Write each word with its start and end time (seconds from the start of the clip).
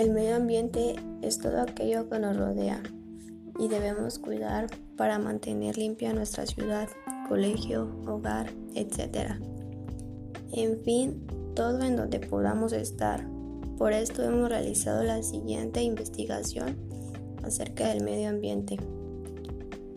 El 0.00 0.12
medio 0.12 0.36
ambiente 0.36 0.96
es 1.20 1.40
todo 1.40 1.60
aquello 1.60 2.08
que 2.08 2.18
nos 2.18 2.34
rodea 2.34 2.82
y 3.58 3.68
debemos 3.68 4.18
cuidar 4.18 4.68
para 4.96 5.18
mantener 5.18 5.76
limpia 5.76 6.14
nuestra 6.14 6.46
ciudad, 6.46 6.88
colegio, 7.28 7.94
hogar, 8.06 8.50
etc. 8.74 9.32
En 10.52 10.78
fin, 10.78 11.26
todo 11.54 11.82
en 11.82 11.96
donde 11.96 12.18
podamos 12.18 12.72
estar. 12.72 13.28
Por 13.76 13.92
esto 13.92 14.22
hemos 14.22 14.48
realizado 14.48 15.02
la 15.04 15.22
siguiente 15.22 15.82
investigación 15.82 16.78
acerca 17.42 17.88
del 17.88 18.02
medio 18.02 18.30
ambiente. 18.30 18.78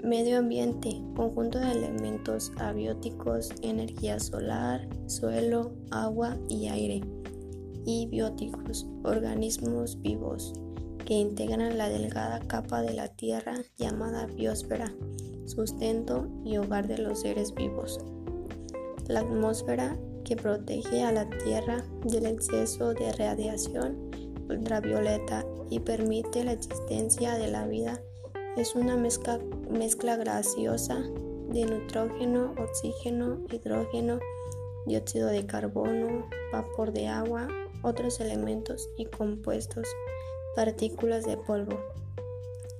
Medio 0.03 0.39
ambiente, 0.39 1.01
conjunto 1.15 1.59
de 1.59 1.71
elementos 1.71 2.51
abióticos, 2.57 3.51
energía 3.61 4.19
solar, 4.19 4.85
suelo, 5.07 5.71
agua 5.91 6.37
y 6.49 6.67
aire. 6.67 7.22
Y 7.85 8.07
bióticos, 8.07 8.87
organismos 9.03 10.01
vivos, 10.01 10.53
que 11.05 11.13
integran 11.15 11.77
la 11.77 11.89
delgada 11.89 12.39
capa 12.39 12.81
de 12.81 12.93
la 12.93 13.09
Tierra 13.09 13.55
llamada 13.77 14.25
biosfera, 14.27 14.93
sustento 15.45 16.27
y 16.45 16.57
hogar 16.57 16.87
de 16.87 16.97
los 16.97 17.21
seres 17.21 17.53
vivos. 17.53 17.99
La 19.07 19.19
atmósfera 19.19 19.97
que 20.23 20.35
protege 20.35 21.03
a 21.03 21.11
la 21.11 21.29
Tierra 21.29 21.83
del 22.05 22.25
exceso 22.25 22.93
de 22.93 23.11
radiación 23.13 24.11
ultravioleta 24.49 25.45
y 25.69 25.79
permite 25.79 26.43
la 26.43 26.53
existencia 26.53 27.35
de 27.35 27.49
la 27.49 27.67
vida 27.67 28.01
es 28.55 28.75
una 28.75 28.95
mezcla, 28.95 29.39
mezcla 29.69 30.15
gaseosa 30.15 30.99
de 31.49 31.65
nitrógeno, 31.65 32.53
oxígeno, 32.57 33.39
hidrógeno, 33.51 34.19
dióxido 34.85 35.27
de 35.27 35.45
carbono, 35.45 36.27
vapor 36.51 36.91
de 36.91 37.07
agua, 37.07 37.47
otros 37.83 38.19
elementos 38.19 38.89
y 38.97 39.05
compuestos, 39.05 39.87
partículas 40.55 41.25
de 41.25 41.37
polvo, 41.37 41.79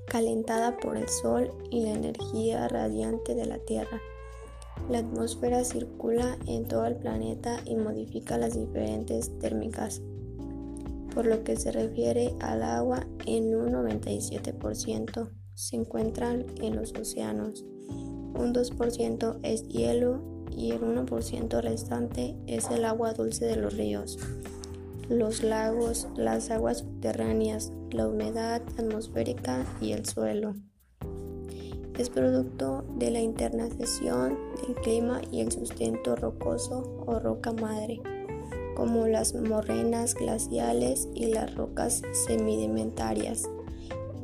calentada 0.08 0.78
por 0.78 0.98
el 0.98 1.08
Sol 1.08 1.52
y 1.70 1.84
la 1.84 1.92
energía 1.92 2.68
radiante 2.68 3.36
de 3.36 3.46
la 3.46 3.60
Tierra. 3.60 4.02
La 4.90 5.00
atmósfera 5.00 5.64
circula 5.64 6.38
en 6.48 6.68
todo 6.68 6.86
el 6.86 6.96
planeta 6.96 7.60
y 7.66 7.76
modifica 7.76 8.38
las 8.38 8.56
diferentes 8.56 9.38
térmicas. 9.40 10.02
Por 11.14 11.28
lo 11.28 11.44
que 11.44 11.56
se 11.56 11.72
refiere 11.72 12.34
al 12.40 12.64
agua, 12.64 13.06
en 13.26 13.56
un 13.56 13.72
97% 13.72 15.30
se 15.54 15.76
encuentran 15.76 16.46
en 16.62 16.76
los 16.76 16.92
océanos, 16.94 17.64
un 18.36 18.52
2% 18.52 19.40
es 19.44 19.68
hielo 19.68 20.22
y 20.50 20.72
el 20.72 20.82
1% 20.82 21.62
restante 21.62 22.36
es 22.48 22.70
el 22.72 22.86
agua 22.86 23.14
dulce 23.14 23.46
de 23.46 23.58
los 23.58 23.76
ríos, 23.78 24.18
los 25.10 25.44
lagos, 25.44 26.08
las 26.16 26.50
aguas 26.52 26.80
subterráneas, 26.80 27.72
la 27.92 28.08
humedad 28.08 28.62
atmosférica 28.78 29.66
y 29.82 29.92
el 29.92 30.06
suelo. 30.06 30.56
Es 31.98 32.10
producto 32.10 32.84
de 32.98 33.12
la 33.12 33.22
internación 33.22 34.38
del 34.66 34.76
clima 34.76 35.22
y 35.32 35.42
el 35.42 35.52
sustento 35.52 36.16
rocoso 36.16 37.04
o 37.06 37.20
roca 37.20 37.52
madre, 37.54 38.02
como 38.76 39.08
las 39.08 39.36
morrenas 39.36 40.16
glaciales 40.16 41.08
y 41.14 41.28
las 41.28 41.54
rocas 41.54 42.02
sedimentarias 42.26 43.48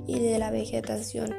y 0.08 0.20
de 0.20 0.40
la 0.40 0.50
vegetación. 0.50 1.36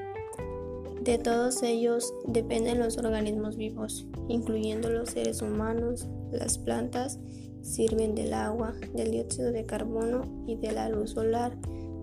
De 1.03 1.19
todos 1.19 1.63
ellos 1.63 2.15
dependen 2.27 2.79
los 2.79 2.99
organismos 2.99 3.57
vivos, 3.57 4.07
incluyendo 4.29 4.91
los 4.91 5.11
seres 5.11 5.43
humanos. 5.43 6.07
Las 6.31 6.59
plantas 6.59 7.19
sirven 7.63 8.15
del 8.15 8.35
agua, 8.35 8.75
del 8.95 9.11
dióxido 9.11 9.53
de 9.53 9.67
carbono 9.67 10.45
y 10.47 10.57
de 10.57 10.73
la 10.73 10.89
luz 10.89 11.11
solar 11.11 11.57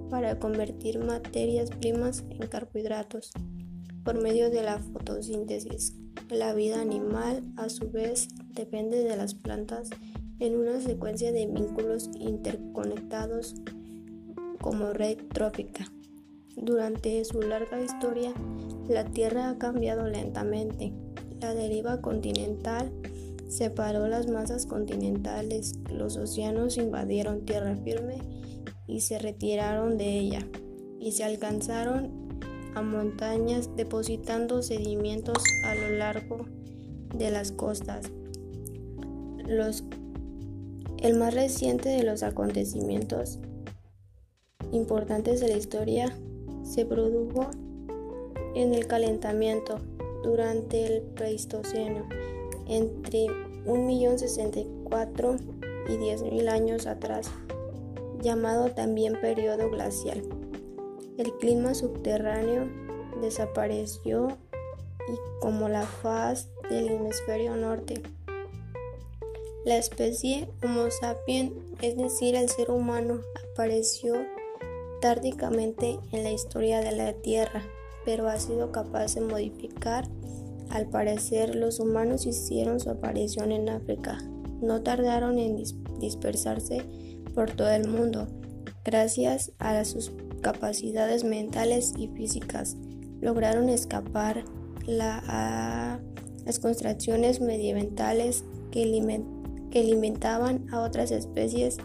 para 0.09 0.39
convertir 0.39 0.99
materias 0.99 1.69
primas 1.69 2.23
en 2.29 2.47
carbohidratos 2.47 3.31
por 4.03 4.21
medio 4.21 4.49
de 4.49 4.63
la 4.63 4.79
fotosíntesis. 4.79 5.93
La 6.29 6.53
vida 6.53 6.81
animal, 6.81 7.43
a 7.57 7.69
su 7.69 7.91
vez, 7.91 8.29
depende 8.53 9.03
de 9.03 9.17
las 9.17 9.33
plantas 9.33 9.89
en 10.39 10.55
una 10.55 10.79
secuencia 10.81 11.31
de 11.31 11.47
vínculos 11.47 12.09
interconectados 12.17 13.55
como 14.61 14.93
red 14.93 15.17
trófica. 15.33 15.91
Durante 16.55 17.23
su 17.25 17.41
larga 17.41 17.81
historia, 17.81 18.33
la 18.87 19.05
Tierra 19.05 19.49
ha 19.49 19.57
cambiado 19.57 20.07
lentamente. 20.07 20.93
La 21.39 21.53
deriva 21.53 22.01
continental 22.01 22.91
separó 23.47 24.07
las 24.07 24.27
masas 24.27 24.65
continentales, 24.65 25.73
los 25.91 26.17
océanos 26.17 26.77
invadieron 26.77 27.45
tierra 27.45 27.75
firme 27.75 28.17
y 28.87 29.01
se 29.01 29.19
retiraron 29.19 29.97
de 29.97 30.19
ella, 30.19 30.47
y 30.99 31.11
se 31.11 31.23
alcanzaron 31.23 32.27
a 32.75 32.81
montañas 32.81 33.75
depositando 33.75 34.61
sedimentos 34.61 35.43
a 35.65 35.75
lo 35.75 35.89
largo 35.97 36.45
de 37.15 37.31
las 37.31 37.51
costas. 37.51 38.11
El 41.01 41.17
más 41.17 41.33
reciente 41.33 41.89
de 41.89 42.03
los 42.03 42.23
acontecimientos 42.23 43.39
importantes 44.71 45.39
de 45.39 45.47
la 45.47 45.57
historia 45.57 46.13
se 46.63 46.85
produjo 46.85 47.49
en 48.55 48.73
el 48.73 48.87
calentamiento 48.87 49.79
durante 50.23 50.85
el 50.85 51.01
Pleistoceno 51.03 52.07
entre 52.67 53.27
1.064 53.65 55.39
y 55.89 55.91
10.000 55.91 56.49
años 56.49 56.87
atrás, 56.87 57.31
llamado 58.21 58.71
también 58.71 59.19
periodo 59.19 59.69
glacial. 59.69 60.23
El 61.17 61.33
clima 61.33 61.73
subterráneo 61.73 62.67
desapareció 63.21 64.37
y 65.07 65.15
como 65.41 65.69
la 65.69 65.83
faz 65.83 66.49
del 66.69 66.89
hemisferio 66.89 67.55
norte. 67.55 68.01
La 69.65 69.77
especie 69.77 70.47
Homo 70.63 70.89
sapiens, 70.91 71.51
es 71.81 71.97
decir, 71.97 72.35
el 72.35 72.49
ser 72.49 72.71
humano, 72.71 73.19
apareció 73.51 74.15
tárdicamente 75.01 75.99
en 76.11 76.23
la 76.23 76.31
historia 76.31 76.79
de 76.81 76.91
la 76.91 77.13
Tierra, 77.13 77.63
pero 78.05 78.27
ha 78.27 78.39
sido 78.39 78.71
capaz 78.71 79.15
de 79.15 79.21
modificar. 79.21 80.07
Al 80.69 80.89
parecer, 80.89 81.55
los 81.55 81.79
humanos 81.79 82.25
hicieron 82.25 82.79
su 82.79 82.89
aparición 82.89 83.51
en 83.51 83.69
África. 83.69 84.17
No 84.61 84.81
tardaron 84.81 85.39
en 85.39 85.63
dispersarse 85.99 86.83
por 87.33 87.51
todo 87.51 87.69
el 87.69 87.87
mundo. 87.87 88.27
Gracias 88.83 89.51
a 89.59 89.83
sus 89.85 90.11
capacidades 90.41 91.23
mentales 91.23 91.93
y 91.97 92.07
físicas, 92.07 92.77
lograron 93.21 93.69
escapar 93.69 94.43
a 95.27 95.99
las 96.45 96.59
construcciones 96.59 97.41
medievales 97.41 98.45
que, 98.71 99.21
que 99.71 99.79
alimentaban 99.79 100.73
a 100.73 100.81
otras 100.81 101.11
especies 101.11 101.77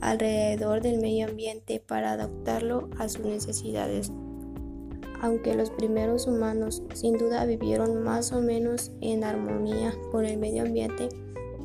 alrededor 0.00 0.80
del 0.80 0.98
medio 0.98 1.28
ambiente 1.28 1.80
para 1.80 2.12
adaptarlo 2.12 2.88
a 2.98 3.08
sus 3.08 3.26
necesidades. 3.26 4.10
Aunque 5.20 5.54
los 5.54 5.70
primeros 5.70 6.26
humanos 6.26 6.82
sin 6.94 7.18
duda 7.18 7.44
vivieron 7.44 8.02
más 8.02 8.32
o 8.32 8.40
menos 8.40 8.92
en 9.00 9.24
armonía 9.24 9.94
con 10.12 10.24
el 10.24 10.38
medio 10.38 10.62
ambiente 10.62 11.08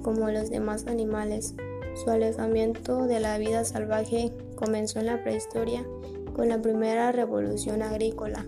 como 0.01 0.29
los 0.29 0.49
demás 0.49 0.87
animales, 0.87 1.55
su 1.95 2.09
alejamiento 2.09 3.05
de 3.05 3.19
la 3.19 3.37
vida 3.37 3.63
salvaje 3.63 4.33
comenzó 4.55 4.99
en 4.99 5.05
la 5.05 5.23
prehistoria 5.23 5.85
con 6.33 6.49
la 6.49 6.61
primera 6.61 7.11
revolución 7.11 7.81
agrícola. 7.81 8.45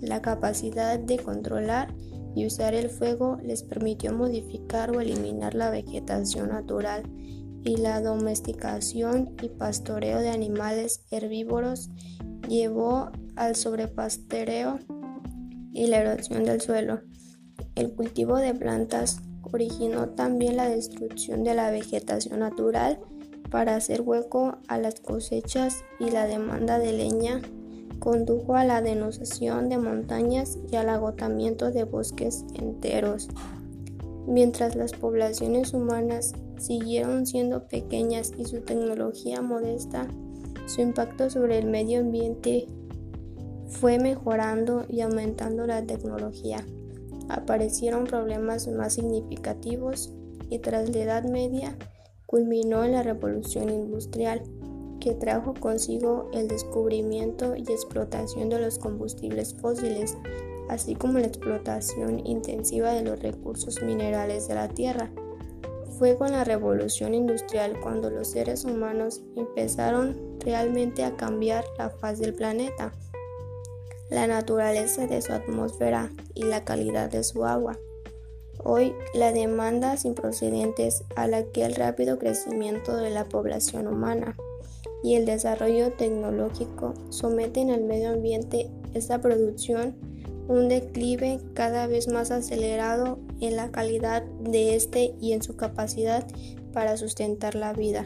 La 0.00 0.22
capacidad 0.22 0.98
de 0.98 1.18
controlar 1.18 1.92
y 2.34 2.46
usar 2.46 2.74
el 2.74 2.90
fuego 2.90 3.38
les 3.42 3.62
permitió 3.62 4.12
modificar 4.12 4.94
o 4.96 5.00
eliminar 5.00 5.54
la 5.54 5.70
vegetación 5.70 6.50
natural 6.50 7.02
y 7.64 7.78
la 7.78 8.00
domesticación 8.00 9.34
y 9.42 9.48
pastoreo 9.48 10.20
de 10.20 10.28
animales 10.28 11.02
herbívoros 11.10 11.90
llevó 12.48 13.10
al 13.36 13.56
sobrepastoreo 13.56 14.78
y 15.72 15.86
la 15.88 15.98
erosión 15.98 16.44
del 16.44 16.60
suelo. 16.60 17.00
El 17.74 17.92
cultivo 17.92 18.36
de 18.36 18.54
plantas 18.54 19.20
originó 19.42 20.08
también 20.10 20.56
la 20.56 20.68
destrucción 20.68 21.44
de 21.44 21.54
la 21.54 21.70
vegetación 21.70 22.40
natural 22.40 22.98
para 23.50 23.76
hacer 23.76 24.02
hueco 24.02 24.58
a 24.68 24.78
las 24.78 25.00
cosechas 25.00 25.84
y 26.00 26.10
la 26.10 26.26
demanda 26.26 26.78
de 26.78 26.92
leña 26.92 27.40
condujo 27.98 28.54
a 28.54 28.64
la 28.64 28.82
denunciación 28.82 29.68
de 29.68 29.78
montañas 29.78 30.58
y 30.70 30.76
al 30.76 30.88
agotamiento 30.88 31.70
de 31.70 31.84
bosques 31.84 32.44
enteros. 32.54 33.28
Mientras 34.26 34.74
las 34.74 34.92
poblaciones 34.92 35.72
humanas 35.72 36.34
siguieron 36.58 37.26
siendo 37.26 37.68
pequeñas 37.68 38.32
y 38.36 38.44
su 38.44 38.60
tecnología 38.60 39.40
modesta, 39.40 40.08
su 40.66 40.80
impacto 40.80 41.30
sobre 41.30 41.58
el 41.58 41.66
medio 41.66 42.00
ambiente 42.00 42.66
fue 43.68 43.98
mejorando 43.98 44.84
y 44.88 45.00
aumentando 45.00 45.66
la 45.66 45.84
tecnología. 45.84 46.64
Aparecieron 47.28 48.04
problemas 48.04 48.68
más 48.68 48.94
significativos 48.94 50.12
y 50.48 50.58
tras 50.60 50.90
la 50.90 50.98
Edad 50.98 51.24
Media 51.24 51.76
culminó 52.26 52.84
en 52.84 52.92
la 52.92 53.02
Revolución 53.02 53.70
Industrial, 53.70 54.42
que 55.00 55.14
trajo 55.14 55.54
consigo 55.54 56.28
el 56.32 56.48
descubrimiento 56.48 57.54
y 57.54 57.62
explotación 57.62 58.48
de 58.48 58.60
los 58.60 58.78
combustibles 58.78 59.54
fósiles, 59.54 60.16
así 60.68 60.94
como 60.94 61.18
la 61.18 61.26
explotación 61.26 62.26
intensiva 62.26 62.92
de 62.92 63.02
los 63.02 63.20
recursos 63.20 63.82
minerales 63.82 64.48
de 64.48 64.54
la 64.54 64.68
Tierra. 64.68 65.10
Fue 65.98 66.18
con 66.18 66.32
la 66.32 66.44
revolución 66.44 67.14
industrial 67.14 67.80
cuando 67.80 68.10
los 68.10 68.28
seres 68.28 68.66
humanos 68.66 69.22
empezaron 69.34 70.38
realmente 70.40 71.04
a 71.04 71.16
cambiar 71.16 71.64
la 71.78 71.88
faz 71.88 72.18
del 72.18 72.34
planeta, 72.34 72.92
la 74.10 74.26
naturaleza 74.26 75.06
de 75.06 75.22
su 75.22 75.32
atmósfera 75.32 76.12
y 76.34 76.44
la 76.44 76.64
calidad 76.64 77.10
de 77.10 77.24
su 77.24 77.46
agua. 77.46 77.78
Hoy, 78.62 78.94
la 79.14 79.32
demanda 79.32 79.96
sin 79.96 80.14
procedentes 80.14 81.02
a 81.14 81.28
la 81.28 81.44
que 81.44 81.64
el 81.64 81.74
rápido 81.74 82.18
crecimiento 82.18 82.94
de 82.96 83.08
la 83.08 83.24
población 83.24 83.86
humana 83.86 84.36
y 85.02 85.14
el 85.14 85.24
desarrollo 85.24 85.92
tecnológico 85.92 86.92
someten 87.08 87.70
al 87.70 87.84
medio 87.84 88.10
ambiente 88.10 88.70
esta 88.92 89.20
producción 89.22 89.96
un 90.46 90.68
declive 90.68 91.40
cada 91.54 91.86
vez 91.86 92.08
más 92.08 92.30
acelerado 92.30 93.18
en 93.40 93.56
la 93.56 93.70
calidad 93.70 94.22
de 94.40 94.74
este 94.74 95.14
y 95.20 95.32
en 95.32 95.42
su 95.42 95.56
capacidad 95.56 96.26
para 96.72 96.96
sustentar 96.96 97.54
la 97.54 97.72
vida. 97.72 98.04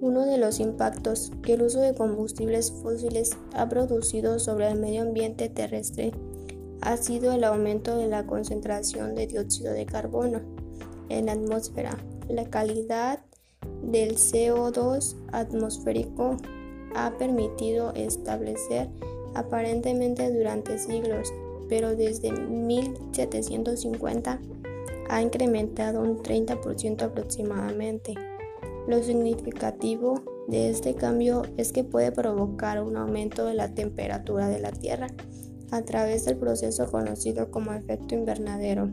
Uno 0.00 0.26
de 0.26 0.38
los 0.38 0.60
impactos 0.60 1.32
que 1.42 1.54
el 1.54 1.62
uso 1.62 1.80
de 1.80 1.94
combustibles 1.94 2.72
fósiles 2.82 3.36
ha 3.54 3.68
producido 3.68 4.38
sobre 4.38 4.68
el 4.68 4.78
medio 4.78 5.02
ambiente 5.02 5.48
terrestre 5.48 6.12
ha 6.82 6.98
sido 6.98 7.32
el 7.32 7.44
aumento 7.44 7.96
de 7.96 8.08
la 8.08 8.26
concentración 8.26 9.14
de 9.14 9.26
dióxido 9.26 9.72
de 9.72 9.86
carbono 9.86 10.40
en 11.08 11.26
la 11.26 11.32
atmósfera. 11.32 11.96
La 12.28 12.44
calidad 12.44 13.20
del 13.82 14.16
CO2 14.16 15.16
atmosférico 15.32 16.36
ha 16.94 17.16
permitido 17.16 17.92
establecer 17.94 18.90
aparentemente 19.34 20.30
durante 20.30 20.78
siglos, 20.78 21.32
pero 21.68 21.96
desde 21.96 22.32
1750 22.32 24.40
ha 25.08 25.22
incrementado 25.22 26.00
un 26.00 26.18
30% 26.18 27.02
aproximadamente. 27.02 28.14
Lo 28.86 29.02
significativo 29.02 30.22
de 30.48 30.70
este 30.70 30.94
cambio 30.94 31.42
es 31.56 31.72
que 31.72 31.84
puede 31.84 32.12
provocar 32.12 32.82
un 32.82 32.96
aumento 32.96 33.46
de 33.46 33.54
la 33.54 33.74
temperatura 33.74 34.48
de 34.48 34.60
la 34.60 34.72
Tierra 34.72 35.08
a 35.70 35.82
través 35.82 36.24
del 36.24 36.36
proceso 36.36 36.90
conocido 36.90 37.50
como 37.50 37.72
efecto 37.72 38.14
invernadero. 38.14 38.90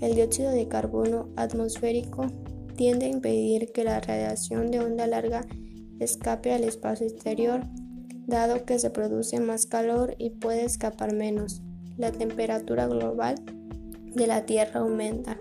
El 0.00 0.14
dióxido 0.14 0.50
de 0.50 0.68
carbono 0.68 1.28
atmosférico 1.36 2.26
tiende 2.76 3.06
a 3.06 3.08
impedir 3.08 3.72
que 3.72 3.84
la 3.84 4.00
radiación 4.00 4.70
de 4.70 4.80
onda 4.80 5.06
larga 5.06 5.44
escape 5.98 6.52
al 6.52 6.62
espacio 6.62 7.06
exterior, 7.06 7.62
dado 8.26 8.64
que 8.64 8.78
se 8.78 8.90
produce 8.90 9.40
más 9.40 9.66
calor 9.66 10.14
y 10.18 10.30
puede 10.30 10.64
escapar 10.64 11.12
menos. 11.12 11.62
La 11.98 12.12
temperatura 12.12 12.86
global 12.86 13.34
de 14.14 14.28
la 14.28 14.46
Tierra 14.46 14.80
aumenta. 14.80 15.36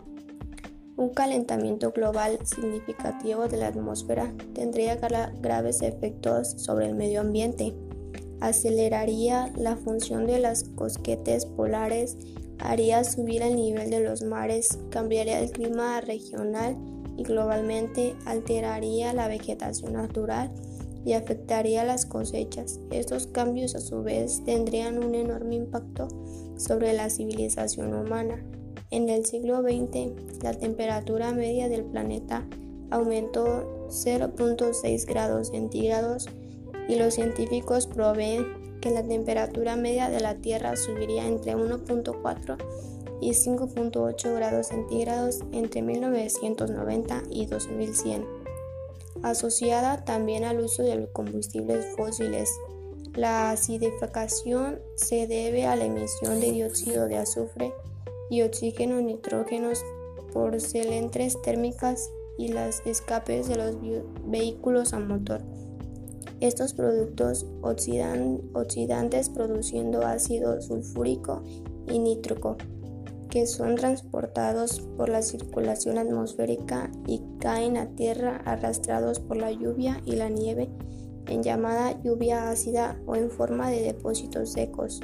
Un 0.96 1.10
calentamiento 1.10 1.92
global 1.92 2.40
significativo 2.46 3.48
de 3.48 3.58
la 3.58 3.68
atmósfera 3.68 4.34
tendría 4.56 4.96
graves 4.96 5.84
efectos 5.84 6.56
sobre 6.58 6.88
el 6.88 6.96
medio 6.96 7.22
ambiente. 7.22 7.76
Aceleraría 8.40 9.54
la 9.56 9.76
función 9.76 10.26
de 10.26 10.40
las 10.40 10.64
cosquetes 10.64 11.46
polares, 11.46 12.18
haría 12.58 13.04
subir 13.04 13.44
el 13.44 13.56
nivel 13.56 13.92
de 13.92 14.00
los 14.00 14.24
mares, 14.24 14.80
cambiaría 14.90 15.40
el 15.40 15.52
clima 15.52 16.02
regional 16.02 16.76
y 17.18 17.24
globalmente 17.24 18.16
alteraría 18.26 19.14
la 19.14 19.28
vegetación 19.28 19.94
natural 19.94 20.52
y 21.08 21.14
afectaría 21.14 21.86
las 21.86 22.06
cosechas. 22.06 22.82
Estos 22.92 23.28
cambios 23.28 23.76
a 23.76 23.80
su 23.80 24.04
vez 24.04 24.44
tendrían 24.44 25.02
un 25.02 25.16
enorme 25.16 25.56
impacto 25.56 26.10
sobre 26.58 26.92
la 26.92 27.10
civilización 27.10 27.94
humana. 27.94 28.44
En 28.92 29.08
el 29.08 29.26
siglo 29.26 29.62
XX, 29.62 30.44
la 30.44 30.54
temperatura 30.54 31.32
media 31.32 31.70
del 31.70 31.86
planeta 31.86 32.46
aumentó 32.92 33.88
0.6 33.88 35.06
grados 35.06 35.48
centígrados 35.48 36.28
y 36.90 36.96
los 36.96 37.14
científicos 37.14 37.88
proveen 37.88 38.46
que 38.82 38.92
la 38.92 39.08
temperatura 39.08 39.78
media 39.78 40.10
de 40.10 40.20
la 40.20 40.36
Tierra 40.36 40.76
subiría 40.76 41.26
entre 41.26 41.56
1.4 41.56 42.58
y 43.22 43.30
5.8 43.30 44.36
grados 44.36 44.68
centígrados 44.68 45.40
entre 45.54 45.82
1990 45.84 47.24
y 47.30 47.46
2100. 47.46 48.37
Asociada 49.24 50.04
también 50.06 50.44
al 50.44 50.60
uso 50.60 50.84
de 50.84 51.08
combustibles 51.12 51.86
fósiles, 51.96 52.50
la 53.14 53.52
acidificación 53.52 54.80
se 54.96 55.28
debe 55.28 55.66
a 55.66 55.76
la 55.76 55.86
emisión 55.86 56.40
de 56.40 56.52
dióxido 56.52 57.08
de 57.08 57.18
azufre 57.18 57.74
y 58.30 58.44
oxígeno 58.44 59.02
nitrógenos 59.02 59.84
por 60.32 60.62
celentres 60.62 61.42
térmicas 61.42 62.12
y 62.38 62.50
las 62.50 62.86
escapes 62.86 63.48
de 63.48 63.56
los 63.56 63.78
vehículos 64.26 64.94
a 64.94 65.00
motor. 65.00 65.42
Estos 66.40 66.74
productos 66.74 67.48
oxidan, 67.62 68.42
oxidantes 68.54 69.30
produciendo 69.30 70.06
ácido 70.06 70.62
sulfúrico 70.62 71.42
y 71.92 71.98
nítrico 71.98 72.58
son 73.46 73.76
transportados 73.76 74.80
por 74.98 75.10
la 75.10 75.22
circulación 75.22 75.98
atmosférica 75.98 76.90
y 77.06 77.22
caen 77.40 77.78
a 77.78 77.88
tierra 77.90 78.42
arrastrados 78.46 79.20
por 79.20 79.38
la 79.38 79.52
lluvia 79.52 80.02
y 80.06 80.16
la 80.16 80.30
nieve 80.30 80.70
en 81.28 81.44
llamada 81.44 82.02
lluvia 82.02 82.50
ácida 82.50 82.98
o 83.06 83.16
en 83.16 83.30
forma 83.30 83.70
de 83.70 83.82
depósitos 83.82 84.54
secos. 84.54 85.02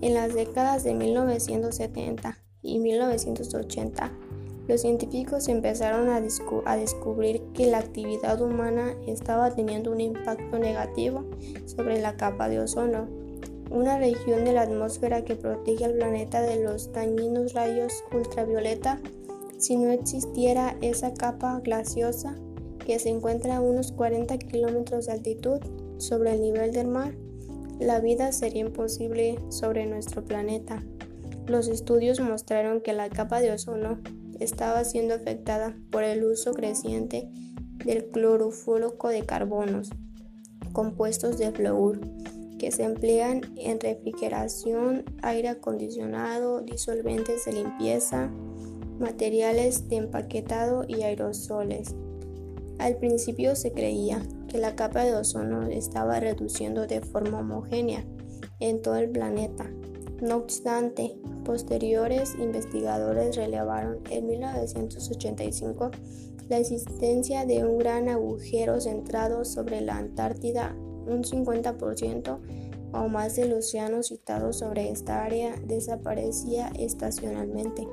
En 0.00 0.14
las 0.14 0.34
décadas 0.34 0.84
de 0.84 0.94
1970 0.94 2.38
y 2.62 2.78
1980, 2.78 4.12
los 4.68 4.82
científicos 4.82 5.48
empezaron 5.48 6.10
a, 6.10 6.20
descubrir 6.20 7.42
que 7.54 7.66
la 7.66 7.78
actividad 7.78 8.40
humana 8.42 8.94
estaba 9.06 9.50
teniendo 9.54 9.90
un 9.90 10.00
impacto 10.00 10.58
negativo 10.58 11.24
sobre 11.64 12.00
la 12.00 12.16
capa 12.16 12.50
de 12.50 12.60
ozono 12.60 13.08
una 13.70 13.98
región 13.98 14.44
de 14.44 14.52
la 14.52 14.62
atmósfera 14.62 15.24
que 15.24 15.36
protege 15.36 15.84
al 15.84 15.94
planeta 15.94 16.42
de 16.42 16.62
los 16.62 16.92
dañinos 16.92 17.52
rayos 17.52 17.92
ultravioleta. 18.12 19.00
Si 19.58 19.76
no 19.76 19.90
existiera 19.90 20.76
esa 20.80 21.14
capa 21.14 21.60
glaciosa 21.60 22.36
que 22.86 22.98
se 22.98 23.10
encuentra 23.10 23.56
a 23.56 23.60
unos 23.60 23.92
40 23.92 24.38
kilómetros 24.38 25.06
de 25.06 25.12
altitud 25.12 25.60
sobre 25.98 26.32
el 26.32 26.40
nivel 26.40 26.72
del 26.72 26.88
mar, 26.88 27.14
la 27.78 28.00
vida 28.00 28.32
sería 28.32 28.62
imposible 28.62 29.38
sobre 29.50 29.86
nuestro 29.86 30.24
planeta. 30.24 30.82
Los 31.46 31.68
estudios 31.68 32.20
mostraron 32.20 32.80
que 32.80 32.92
la 32.92 33.08
capa 33.08 33.40
de 33.40 33.52
ozono 33.52 33.98
estaba 34.40 34.84
siendo 34.84 35.14
afectada 35.14 35.76
por 35.90 36.04
el 36.04 36.24
uso 36.24 36.54
creciente 36.54 37.28
del 37.84 38.06
clorofluoro 38.06 38.96
de 39.08 39.24
carbonos, 39.24 39.90
compuestos 40.72 41.38
de 41.38 41.50
flúor 41.52 42.00
que 42.58 42.72
se 42.72 42.84
emplean 42.84 43.40
en 43.56 43.80
refrigeración, 43.80 45.04
aire 45.22 45.48
acondicionado, 45.48 46.60
disolventes 46.60 47.44
de 47.44 47.52
limpieza, 47.52 48.30
materiales 48.98 49.88
de 49.88 49.96
empaquetado 49.96 50.84
y 50.86 51.02
aerosoles. 51.02 51.94
Al 52.78 52.96
principio 52.96 53.56
se 53.56 53.72
creía 53.72 54.22
que 54.48 54.58
la 54.58 54.76
capa 54.76 55.04
de 55.04 55.14
ozono 55.14 55.66
estaba 55.66 56.20
reduciendo 56.20 56.86
de 56.86 57.00
forma 57.00 57.40
homogénea 57.40 58.04
en 58.60 58.82
todo 58.82 58.96
el 58.96 59.10
planeta. 59.10 59.70
No 60.20 60.36
obstante, 60.36 61.16
posteriores 61.44 62.34
investigadores 62.38 63.36
relevaron 63.36 63.98
en 64.10 64.26
1985 64.26 65.90
la 66.48 66.58
existencia 66.58 67.44
de 67.44 67.64
un 67.64 67.78
gran 67.78 68.08
agujero 68.08 68.80
centrado 68.80 69.44
sobre 69.44 69.80
la 69.80 69.96
Antártida 69.96 70.74
un 71.06 71.22
50% 71.24 72.38
o 72.92 73.08
más 73.08 73.36
del 73.36 73.52
océano 73.52 74.02
citado 74.02 74.52
sobre 74.52 74.90
esta 74.90 75.24
área 75.24 75.54
desaparecía 75.66 76.70
estacionalmente. 76.78 77.86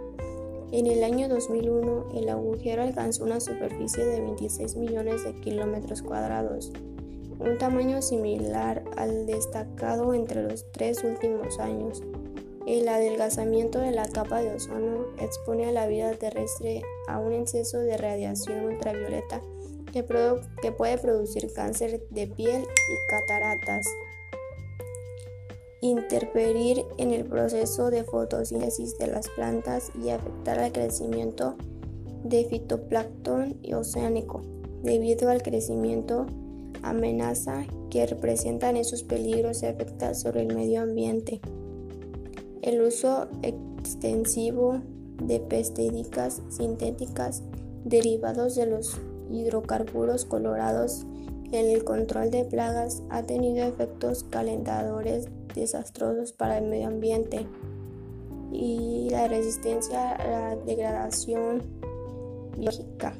En 0.71 0.88
el 0.88 1.03
año 1.03 1.29
2001, 1.29 2.12
el 2.15 2.29
agujero 2.29 2.81
alcanzó 2.81 3.24
una 3.24 3.39
superficie 3.39 4.05
de 4.05 4.21
26 4.21 4.75
millones 4.77 5.24
de 5.24 5.33
kilómetros 5.35 6.01
cuadrados, 6.01 6.71
un 7.39 7.57
tamaño 7.57 8.01
similar 8.01 8.83
al 8.97 9.25
destacado 9.25 10.13
entre 10.13 10.43
los 10.43 10.69
tres 10.71 11.03
últimos 11.03 11.59
años. 11.59 12.01
El 12.67 12.88
adelgazamiento 12.88 13.79
de 13.79 13.91
la 13.91 14.07
capa 14.07 14.41
de 14.41 14.55
ozono 14.55 15.05
expone 15.19 15.65
a 15.67 15.72
la 15.72 15.86
vida 15.86 16.12
terrestre 16.13 16.81
a 17.07 17.19
un 17.19 17.34
exceso 17.34 17.77
de 17.77 17.95
radiación 17.95 18.65
ultravioleta 18.65 19.41
que, 19.93 20.03
puede 20.03 20.98
producir 20.98 21.53
cáncer 21.53 22.01
de 22.10 22.27
piel 22.27 22.63
y 22.63 23.10
cataratas, 23.10 23.86
interferir 25.79 26.84
en 26.98 27.12
el 27.12 27.25
proceso 27.25 27.91
de 27.91 28.03
fotosíntesis 28.03 28.98
de 28.98 29.07
las 29.07 29.29
plantas 29.29 29.91
y 30.03 30.10
afectar 30.10 30.60
al 30.60 30.72
crecimiento 30.72 31.55
de 32.24 32.45
fitoplancton 32.45 33.60
y 33.62 33.74
oceánico, 33.74 34.41
debido 34.81 35.29
al 35.29 35.43
crecimiento 35.43 36.25
amenaza 36.81 37.65
que 37.89 38.07
representan 38.07 38.75
esos 38.75 39.03
peligros 39.03 39.62
y 39.62 39.67
efectos 39.67 40.19
sobre 40.19 40.41
el 40.41 40.55
medio 40.55 40.81
ambiente. 40.81 41.39
El 42.65 42.81
uso 42.81 43.27
extensivo 43.43 44.81
de 45.22 45.39
pesticidas 45.39 46.41
sintéticas 46.50 47.43
derivados 47.84 48.55
de 48.55 48.65
los 48.65 48.98
hidrocarburos 49.31 50.25
colorados 50.25 51.05
en 51.51 51.69
el 51.69 51.84
control 51.84 52.31
de 52.31 52.43
plagas 52.43 53.03
ha 53.12 53.22
tenido 53.22 53.63
efectos 53.67 54.24
calentadores 54.31 55.27
desastrosos 55.53 56.34
para 56.34 56.57
el 56.57 56.65
medio 56.65 56.88
ambiente 56.88 57.45
y 58.51 59.10
la 59.12 59.27
resistencia 59.27 60.13
a 60.13 60.27
la 60.27 60.55
degradación 60.55 61.62
biológica. 62.57 63.13